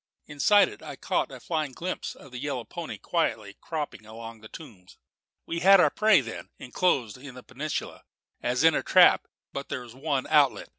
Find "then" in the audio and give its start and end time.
6.21-6.49